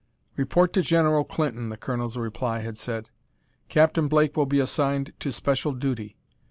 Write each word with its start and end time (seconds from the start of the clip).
"Report 0.35 0.73
to 0.73 0.81
General 0.81 1.23
Clinton," 1.23 1.69
the 1.69 1.77
colonel's 1.77 2.17
reply 2.17 2.61
had 2.61 2.75
said. 2.75 3.11
"Captain 3.69 4.07
Blake 4.07 4.35
will 4.35 4.47
be 4.47 4.57
assigned 4.59 5.13
to 5.19 5.31
special 5.31 5.73
duty." 5.73 6.17